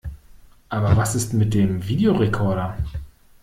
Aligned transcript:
Aber 0.69 0.97
was 0.97 1.13
ist 1.13 1.35
mit 1.35 1.53
dem 1.53 1.87
Videorekorder? 1.87 2.75